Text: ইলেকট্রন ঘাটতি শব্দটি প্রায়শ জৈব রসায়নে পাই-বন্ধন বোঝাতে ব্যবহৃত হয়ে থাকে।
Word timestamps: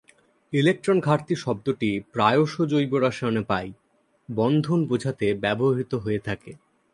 ইলেকট্রন 0.53 0.97
ঘাটতি 0.99 1.35
শব্দটি 1.35 1.89
প্রায়শ 2.13 2.53
জৈব 2.71 2.91
রসায়নে 2.97 3.43
পাই-বন্ধন 3.49 4.79
বোঝাতে 4.85 5.27
ব্যবহৃত 5.43 5.91
হয়ে 5.95 6.19
থাকে। 6.19 6.51